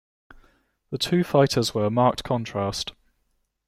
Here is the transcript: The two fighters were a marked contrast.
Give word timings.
The 0.89 0.97
two 0.97 1.23
fighters 1.23 1.75
were 1.75 1.85
a 1.85 1.91
marked 1.91 2.23
contrast. 2.23 2.93